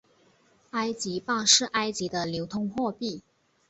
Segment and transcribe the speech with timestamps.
[0.71, 3.21] 埃及镑是埃及的流通货币。